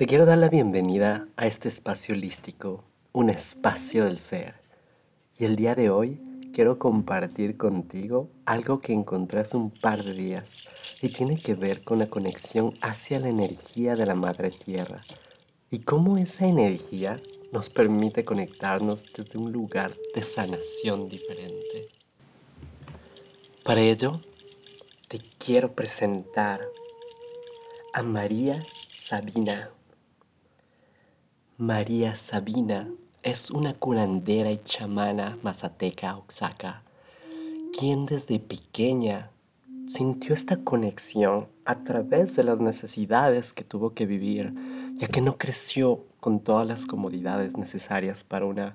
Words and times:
Te 0.00 0.06
quiero 0.06 0.24
dar 0.24 0.38
la 0.38 0.48
bienvenida 0.48 1.28
a 1.36 1.46
este 1.46 1.68
espacio 1.68 2.14
holístico, 2.14 2.84
un 3.12 3.28
espacio 3.28 4.06
del 4.06 4.18
ser. 4.18 4.54
Y 5.36 5.44
el 5.44 5.56
día 5.56 5.74
de 5.74 5.90
hoy 5.90 6.18
quiero 6.54 6.78
compartir 6.78 7.58
contigo 7.58 8.30
algo 8.46 8.80
que 8.80 8.94
encontré 8.94 9.40
hace 9.40 9.58
un 9.58 9.70
par 9.70 10.02
de 10.02 10.14
días 10.14 10.56
y 11.02 11.10
tiene 11.10 11.36
que 11.36 11.52
ver 11.52 11.84
con 11.84 11.98
la 11.98 12.06
conexión 12.06 12.72
hacia 12.80 13.20
la 13.20 13.28
energía 13.28 13.94
de 13.94 14.06
la 14.06 14.14
Madre 14.14 14.50
Tierra 14.50 15.02
y 15.70 15.80
cómo 15.80 16.16
esa 16.16 16.46
energía 16.46 17.20
nos 17.52 17.68
permite 17.68 18.24
conectarnos 18.24 19.04
desde 19.14 19.38
un 19.38 19.52
lugar 19.52 19.94
de 20.14 20.22
sanación 20.22 21.10
diferente. 21.10 21.90
Para 23.62 23.82
ello, 23.82 24.22
te 25.08 25.18
quiero 25.38 25.74
presentar 25.74 26.62
a 27.92 28.02
María 28.02 28.64
Sabina. 28.96 29.68
María 31.60 32.16
Sabina 32.16 32.88
es 33.22 33.50
una 33.50 33.74
curandera 33.74 34.50
y 34.50 34.62
chamana 34.64 35.36
mazateca 35.42 36.16
oaxaca, 36.16 36.82
quien 37.78 38.06
desde 38.06 38.38
pequeña 38.38 39.30
sintió 39.86 40.32
esta 40.32 40.56
conexión 40.64 41.48
a 41.66 41.84
través 41.84 42.34
de 42.34 42.44
las 42.44 42.62
necesidades 42.62 43.52
que 43.52 43.62
tuvo 43.62 43.92
que 43.92 44.06
vivir, 44.06 44.54
ya 44.94 45.06
que 45.08 45.20
no 45.20 45.36
creció 45.36 46.06
con 46.18 46.40
todas 46.40 46.66
las 46.66 46.86
comodidades 46.86 47.58
necesarias 47.58 48.24
para 48.24 48.46
una, 48.46 48.74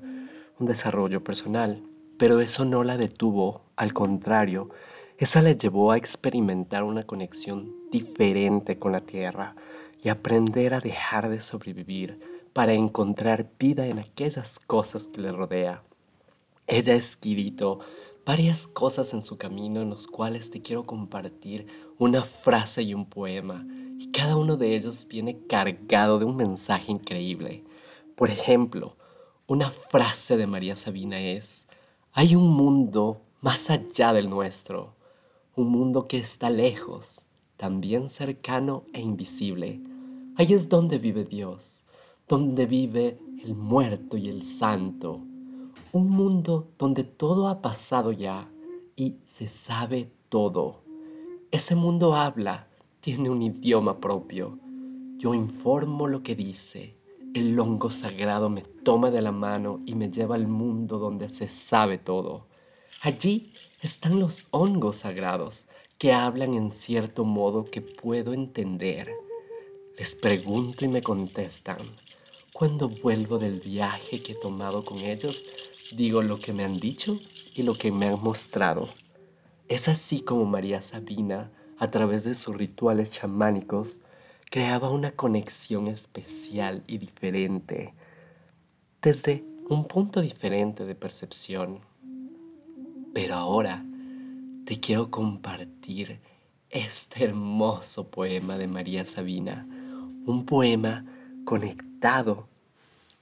un 0.60 0.68
desarrollo 0.68 1.24
personal. 1.24 1.82
Pero 2.20 2.40
eso 2.40 2.66
no 2.66 2.84
la 2.84 2.98
detuvo, 2.98 3.64
al 3.78 3.94
contrario, 3.94 4.70
esa 5.18 5.42
la 5.42 5.54
llevó 5.54 5.92
a 5.92 5.98
experimentar 5.98 6.84
una 6.84 7.02
conexión 7.02 7.74
diferente 7.92 8.78
con 8.78 8.92
la 8.92 9.00
tierra 9.00 9.56
y 10.04 10.10
aprender 10.10 10.76
a 10.76 10.82
dejar 10.82 11.30
de 11.30 11.42
sobrevivir 11.42 12.35
para 12.56 12.72
encontrar 12.72 13.52
vida 13.60 13.86
en 13.86 14.00
aquellas 14.00 14.60
cosas 14.60 15.08
que 15.08 15.20
le 15.20 15.34
rodea. 15.34 15.84
Ella 16.68 16.94
ha 16.94 16.96
escrito 16.96 17.82
varias 18.26 18.66
cosas 18.66 19.14
en 19.14 19.24
su 19.24 19.38
camino 19.38 19.82
en 19.82 19.90
los 19.90 20.08
cuales 20.08 20.52
te 20.52 20.62
quiero 20.62 20.86
compartir 20.86 21.68
una 21.98 22.24
frase 22.24 22.84
y 22.84 22.94
un 22.94 23.08
poema, 23.08 23.68
y 24.00 24.10
cada 24.12 24.38
uno 24.38 24.56
de 24.56 24.74
ellos 24.74 25.06
viene 25.10 25.38
cargado 25.48 26.18
de 26.18 26.24
un 26.24 26.38
mensaje 26.38 26.94
increíble. 26.94 27.66
Por 28.16 28.30
ejemplo, 28.30 28.96
una 29.48 29.70
frase 29.70 30.38
de 30.38 30.48
María 30.48 30.78
Sabina 30.78 31.20
es, 31.20 31.68
hay 32.14 32.38
un 32.38 32.54
mundo 32.54 33.22
más 33.42 33.70
allá 33.70 34.14
del 34.14 34.30
nuestro, 34.30 34.96
un 35.58 35.68
mundo 35.68 36.08
que 36.08 36.20
está 36.20 36.50
lejos, 36.50 37.26
también 37.58 38.10
cercano 38.10 38.86
e 38.94 39.02
invisible. 39.02 39.82
Ahí 40.38 40.54
es 40.54 40.70
donde 40.70 41.00
vive 41.00 41.26
Dios 41.26 41.82
donde 42.28 42.66
vive 42.66 43.20
el 43.44 43.56
muerto 43.56 44.18
y 44.18 44.30
el 44.30 44.44
santo. 44.44 45.22
Un 45.92 46.10
mundo 46.10 46.72
donde 46.80 47.04
todo 47.04 47.48
ha 47.48 47.62
pasado 47.62 48.12
ya 48.12 48.50
y 48.96 49.18
se 49.28 49.48
sabe 49.48 50.12
todo. 50.30 50.82
Ese 51.52 51.76
mundo 51.76 52.16
habla, 52.16 52.68
tiene 53.00 53.30
un 53.30 53.44
idioma 53.44 54.00
propio. 54.00 54.58
Yo 55.18 55.36
informo 55.36 56.08
lo 56.08 56.24
que 56.24 56.36
dice. 56.36 56.98
El 57.36 57.60
hongo 57.60 57.92
sagrado 57.92 58.50
me 58.50 58.62
toma 58.62 59.12
de 59.12 59.22
la 59.22 59.32
mano 59.32 59.82
y 59.86 59.94
me 59.94 60.10
lleva 60.10 60.36
al 60.36 60.48
mundo 60.48 60.98
donde 60.98 61.30
se 61.30 61.48
sabe 61.48 62.00
todo. 62.00 62.48
Allí 63.02 63.54
están 63.82 64.20
los 64.20 64.48
hongos 64.50 64.98
sagrados 64.98 65.68
que 66.00 66.12
hablan 66.12 66.56
en 66.56 66.72
cierto 66.72 67.24
modo 67.24 67.66
que 67.66 67.82
puedo 67.82 68.34
entender. 68.34 69.12
Les 69.98 70.16
pregunto 70.16 70.86
y 70.86 70.88
me 70.88 71.02
contestan. 71.02 71.78
Cuando 72.58 72.88
vuelvo 72.88 73.38
del 73.38 73.60
viaje 73.60 74.24
que 74.24 74.32
he 74.32 74.36
tomado 74.36 74.86
con 74.86 75.00
ellos, 75.00 75.46
digo 75.92 76.22
lo 76.22 76.40
que 76.40 76.54
me 76.54 76.64
han 76.64 76.78
dicho 76.78 77.20
y 77.54 77.64
lo 77.64 77.74
que 77.74 77.92
me 77.92 78.06
han 78.08 78.24
mostrado. 78.24 78.88
Es 79.68 79.90
así 79.90 80.22
como 80.22 80.46
María 80.46 80.82
Sabina, 80.82 81.52
a 81.78 81.92
través 81.92 82.24
de 82.24 82.34
sus 82.34 82.56
rituales 82.56 83.12
chamánicos, 83.12 84.00
creaba 84.50 84.90
una 84.90 85.12
conexión 85.12 85.88
especial 85.88 86.86
y 86.88 86.98
diferente, 86.98 87.94
desde 89.02 89.44
un 89.68 89.84
punto 89.84 90.22
diferente 90.22 90.86
de 90.86 90.96
percepción. 90.96 91.82
Pero 93.14 93.36
ahora 93.36 93.84
te 94.64 94.80
quiero 94.80 95.12
compartir 95.12 96.22
este 96.70 97.26
hermoso 97.26 98.10
poema 98.10 98.58
de 98.58 98.68
María 98.68 99.04
Sabina, 99.04 99.68
un 100.26 100.46
poema 100.46 101.06
conectado 101.44 102.48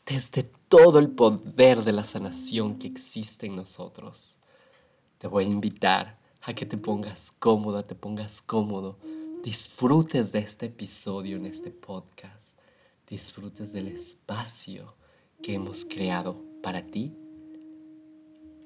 desde 0.05 0.43
todo 0.43 0.99
el 0.99 1.09
poder 1.09 1.83
de 1.83 1.93
la 1.93 2.03
sanación 2.03 2.77
que 2.77 2.87
existe 2.87 3.45
en 3.45 3.55
nosotros. 3.55 4.39
Te 5.17 5.27
voy 5.27 5.45
a 5.45 5.47
invitar 5.47 6.19
a 6.41 6.53
que 6.53 6.65
te 6.65 6.77
pongas 6.77 7.31
cómoda, 7.31 7.87
te 7.87 7.95
pongas 7.95 8.41
cómodo, 8.41 8.97
disfrutes 9.43 10.31
de 10.31 10.39
este 10.39 10.65
episodio 10.65 11.37
en 11.37 11.45
este 11.45 11.71
podcast, 11.71 12.57
disfrutes 13.07 13.71
del 13.71 13.87
espacio 13.87 14.95
que 15.41 15.53
hemos 15.53 15.85
creado 15.85 16.41
para 16.61 16.83
ti. 16.83 17.13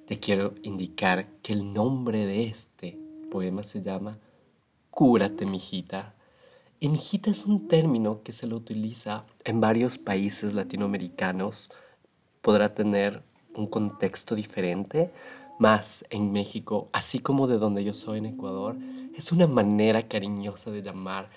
Te 0.07 0.19
quiero 0.19 0.55
indicar 0.63 1.27
que 1.43 1.53
el 1.53 1.71
nombre 1.71 2.25
de 2.25 2.45
este 2.45 2.97
poema 3.29 3.63
se 3.63 3.81
llama 3.83 4.17
Cúrate, 4.89 5.45
mijita 5.45 6.16
y 6.79 7.21
es 7.25 7.45
un 7.45 7.67
término 7.67 8.21
que 8.21 8.33
se 8.33 8.45
lo 8.45 8.55
utiliza 8.55 9.25
en 9.43 9.59
varios 9.59 9.97
países 9.97 10.53
latinoamericanos. 10.53 11.71
Podrá 12.41 12.75
tener 12.75 13.23
un 13.55 13.65
contexto 13.65 14.35
diferente, 14.35 15.11
más 15.59 16.05
en 16.11 16.31
México, 16.31 16.87
así 16.93 17.17
como 17.17 17.47
de 17.47 17.57
donde 17.57 17.83
yo 17.83 17.95
soy 17.95 18.19
en 18.19 18.27
Ecuador, 18.27 18.77
es 19.15 19.31
una 19.31 19.47
manera 19.47 20.03
cariñosa 20.03 20.69
de 20.69 20.83
llamar 20.83 21.31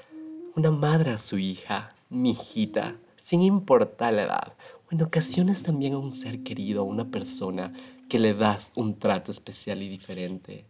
una 0.55 0.71
madre 0.71 1.13
a 1.13 1.19
su 1.19 1.39
hija, 1.39 1.95
mi 2.11 2.33
hijita, 2.33 2.97
sin 3.17 3.41
importar 3.41 4.13
la 4.13 4.25
edad, 4.25 4.57
o 4.87 4.95
en 4.95 5.03
ocasiones 5.03 5.63
también 5.63 5.95
a 5.95 5.99
un 5.99 6.13
ser 6.13 6.43
querido, 6.43 6.83
a 6.83 6.85
una 6.85 7.11
persona 7.11 7.73
que 8.11 8.19
le 8.19 8.35
das 8.35 8.73
un 8.75 8.99
trato 8.99 9.33
especial 9.33 9.83
y 9.83 9.89
diferente. 9.89 10.67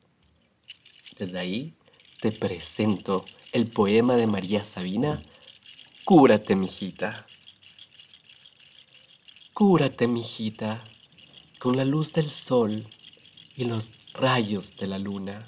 Desde 1.19 1.39
ahí 1.41 1.75
te 2.21 2.33
presento 2.33 3.25
el 3.53 3.67
poema 3.67 4.15
de 4.15 4.27
María 4.27 4.63
Sabina, 4.63 5.23
Cúrate, 6.05 6.55
mijita. 6.55 7.27
Cúrate, 9.55 10.07
mijita, 10.07 10.85
con 11.59 11.77
la 11.79 11.85
luz 11.85 12.13
del 12.13 12.31
sol 12.31 12.87
y 13.57 13.65
los 13.65 13.91
rayos 14.13 14.77
de 14.77 14.87
la 14.87 14.99
luna, 14.99 15.47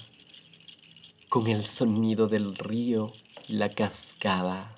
con 1.29 1.47
el 1.47 1.63
sonido 1.63 2.27
del 2.27 2.55
río 2.55 3.13
y 3.47 3.53
la 3.53 3.69
cascada, 3.69 4.75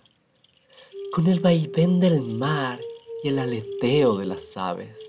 con 1.13 1.27
el 1.27 1.39
vaivén 1.39 2.01
del 2.01 2.21
mar 2.21 2.79
y 3.23 3.29
el 3.29 3.39
aleteo 3.39 4.17
de 4.17 4.25
las 4.25 4.57
aves. 4.57 4.99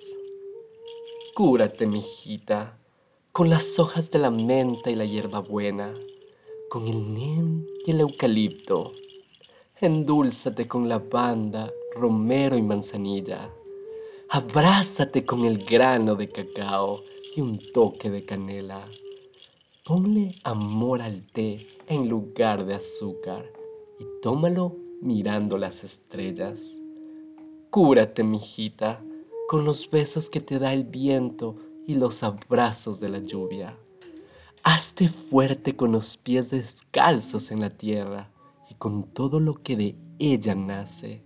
Cúrate, 1.34 1.86
mijita, 1.86 2.78
con 3.32 3.50
las 3.50 3.78
hojas 3.80 4.12
de 4.12 4.20
la 4.20 4.30
menta 4.30 4.90
y 4.90 4.94
la 4.94 5.04
hierbabuena 5.04 5.92
con 6.68 6.88
el 6.88 7.14
nem 7.14 7.64
y 7.84 7.90
el 7.92 8.00
eucalipto. 8.00 8.92
Endúlzate 9.80 10.66
con 10.66 10.88
lavanda, 10.88 11.72
romero 11.94 12.56
y 12.56 12.62
manzanilla. 12.62 13.50
Abrázate 14.28 15.24
con 15.24 15.44
el 15.44 15.64
grano 15.64 16.14
de 16.14 16.28
cacao 16.28 17.02
y 17.34 17.40
un 17.40 17.58
toque 17.72 18.10
de 18.10 18.24
canela. 18.24 18.84
Ponle 19.84 20.34
amor 20.42 21.02
al 21.02 21.26
té 21.26 21.66
en 21.86 22.08
lugar 22.08 22.64
de 22.64 22.74
azúcar 22.74 23.52
y 24.00 24.04
tómalo 24.20 24.76
mirando 25.00 25.58
las 25.58 25.84
estrellas. 25.84 26.80
Cúrate, 27.70 28.24
mijita, 28.24 29.04
con 29.48 29.64
los 29.64 29.88
besos 29.90 30.28
que 30.28 30.40
te 30.40 30.58
da 30.58 30.72
el 30.72 30.84
viento 30.84 31.56
y 31.86 31.94
los 31.94 32.24
abrazos 32.24 32.98
de 32.98 33.10
la 33.10 33.18
lluvia. 33.18 33.78
Hazte 34.68 35.08
fuerte 35.08 35.76
con 35.76 35.92
los 35.92 36.16
pies 36.16 36.50
descalzos 36.50 37.52
en 37.52 37.60
la 37.60 37.70
tierra 37.70 38.32
y 38.68 38.74
con 38.74 39.04
todo 39.04 39.38
lo 39.38 39.54
que 39.54 39.76
de 39.76 39.94
ella 40.18 40.56
nace. 40.56 41.22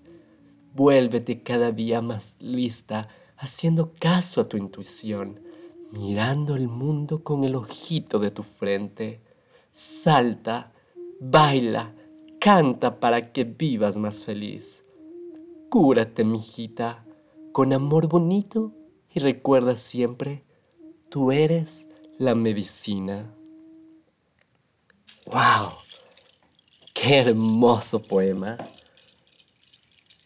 Vuélvete 0.75 1.43
cada 1.43 1.73
día 1.73 2.03
más 2.03 2.37
lista, 2.43 3.09
haciendo 3.39 3.95
caso 3.99 4.43
a 4.43 4.49
tu 4.51 4.59
intuición, 4.59 5.41
mirando 5.91 6.55
el 6.55 6.69
mundo 6.69 7.25
con 7.25 7.45
el 7.45 7.55
ojito 7.55 8.19
de 8.19 8.31
tu 8.31 8.43
frente. 8.43 9.23
Salta, 9.73 10.75
baila, 11.19 11.95
canta 12.43 13.01
para 13.01 13.33
que 13.33 13.45
vivas 13.45 13.97
más 13.97 14.27
feliz. 14.27 14.85
Cúrate, 15.71 16.27
mijita, 16.27 17.07
con 17.53 17.73
amor 17.73 18.07
bonito 18.07 18.75
y 19.09 19.21
recuerda 19.21 19.79
siempre, 19.79 20.45
tú 21.09 21.33
eres 21.33 21.87
la 22.21 22.35
medicina. 22.35 23.35
¡Wow! 25.25 25.73
¡Qué 26.93 27.17
hermoso 27.17 28.03
poema! 28.03 28.59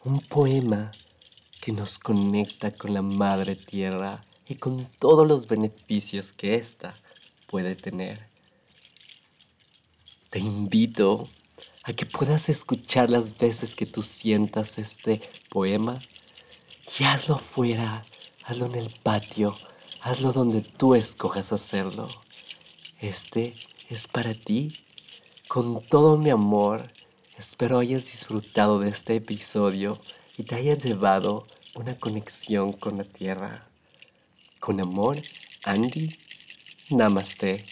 Un 0.02 0.19
poema 0.19 0.91
que 1.61 1.70
nos 1.70 2.00
conecta 2.00 2.73
con 2.73 2.94
la 2.94 3.00
madre 3.00 3.55
tierra 3.55 4.25
y 4.49 4.56
con 4.56 4.87
todos 4.99 5.25
los 5.25 5.46
beneficios 5.46 6.32
que 6.32 6.56
ésta 6.56 6.94
puede 7.46 7.76
tener. 7.76 8.26
Te 10.31 10.41
invito 10.41 11.23
a 11.85 11.93
que 11.93 12.06
puedas 12.06 12.49
escuchar 12.49 13.08
las 13.08 13.38
veces 13.38 13.76
que 13.76 13.87
tú 13.87 14.02
sientas 14.02 14.79
este 14.79 15.20
poema 15.49 16.00
y 16.99 17.05
hazlo 17.05 17.37
afuera, 17.37 18.05
hazlo 18.43 18.67
en 18.67 18.75
el 18.75 18.93
patio, 19.05 19.55
hazlo 20.05 20.33
donde 20.33 20.61
tú 20.61 20.95
escojas 20.95 21.51
hacerlo. 21.51 22.09
Este 23.01 23.55
es 23.89 24.06
para 24.06 24.35
ti. 24.35 24.85
Con 25.49 25.83
todo 25.83 26.19
mi 26.19 26.29
amor, 26.29 26.93
espero 27.39 27.79
hayas 27.79 28.05
disfrutado 28.05 28.81
de 28.81 28.91
este 28.91 29.17
episodio 29.17 29.99
y 30.37 30.43
te 30.43 30.56
hayas 30.56 30.85
llevado 30.85 31.47
una 31.75 31.99
conexión 31.99 32.75
con 32.75 32.99
la 32.99 33.05
tierra. 33.05 33.67
Con 34.61 34.79
amor, 34.79 35.23
Andy, 35.65 36.19
Namaste. 36.91 37.65